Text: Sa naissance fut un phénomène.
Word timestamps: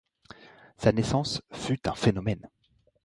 Sa 0.77 0.91
naissance 0.91 1.43
fut 1.53 1.87
un 1.87 1.93
phénomène. 1.93 2.49